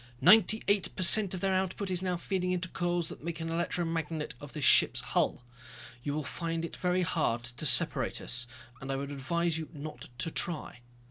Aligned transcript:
"Ninety 0.19 0.63
eight 0.67 0.89
per 0.95 1.03
cent 1.03 1.35
of 1.35 1.41
their 1.41 1.53
output 1.53 1.91
is 1.91 2.01
now 2.01 2.17
feeding 2.17 2.51
into 2.51 2.67
coils 2.69 3.09
that 3.09 3.23
make 3.23 3.39
an 3.39 3.49
electromagnet 3.51 4.33
of 4.41 4.53
this 4.53 4.65
ship's 4.65 4.99
hull. 4.99 5.43
You 6.01 6.15
will 6.15 6.23
find 6.23 6.65
it 6.65 6.75
very 6.75 7.03
hard 7.03 7.43
to 7.43 7.67
separate 7.67 8.19
us. 8.19 8.47
And 8.81 8.91
I 8.91 8.95
would 8.95 9.11
advise 9.11 9.59
you 9.59 9.69
not 9.73 10.09
to 10.17 10.31
try." 10.31 10.79